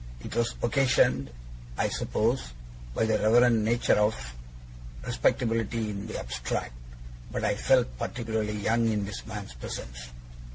[0.21, 1.29] It was occasioned,
[1.77, 2.53] I suppose,
[2.95, 4.15] by the reverend nature of
[5.05, 6.73] respectability in the abstract,
[7.31, 10.09] but I felt particularly young in this man's presence.